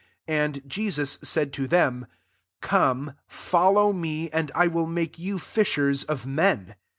[0.27, 2.07] 17 And Jesus said to them,"
[2.61, 6.73] Come, follow nie, and I will make you fishers of men.'